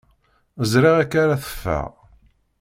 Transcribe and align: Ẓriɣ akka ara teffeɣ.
Ẓriɣ 0.71 0.95
akka 1.01 1.17
ara 1.23 1.41
teffeɣ. 1.43 1.87